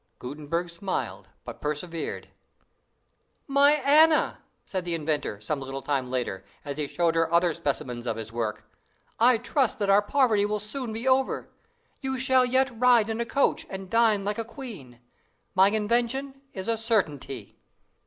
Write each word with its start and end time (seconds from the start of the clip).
Gutenberg 0.17 0.71
smiled, 0.71 1.29
but 1.45 1.61
persevered." 1.61 2.29
"My 3.47 3.73
Anna!" 3.73 4.39
said 4.65 4.83
the 4.83 4.95
inventor, 4.95 5.39
some 5.39 5.59
little 5.61 5.83
time 5.83 6.09
later, 6.09 6.43
as 6.65 6.77
he 6.77 6.87
showed 6.87 7.13
her 7.13 7.31
other 7.31 7.53
specimens 7.53 8.07
of 8.07 8.17
his 8.17 8.33
work, 8.33 8.63
"I 9.19 9.37
trust 9.37 9.77
that 9.77 9.91
our 9.91 10.01
poverty 10.01 10.43
will 10.43 10.59
soon 10.59 10.91
be 10.91 11.07
over. 11.07 11.49
You 11.99 12.17
shall 12.17 12.45
yet 12.47 12.71
ride 12.75 13.11
in 13.11 13.21
a 13.21 13.27
coach, 13.27 13.67
and 13.69 13.91
dine 13.91 14.25
like 14.25 14.39
a 14.39 14.43
queen. 14.43 15.01
My 15.53 15.67
invention 15.67 16.41
is 16.51 16.67
a 16.67 16.77
certainty." 16.77 17.59